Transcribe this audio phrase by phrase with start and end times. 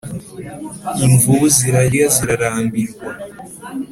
[1.05, 3.09] Imvubu zirarya zirarambirwa